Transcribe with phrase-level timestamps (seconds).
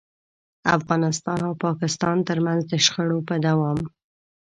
[0.77, 3.79] افغانستان او پاکستان ترمنځ د شخړو په دوام.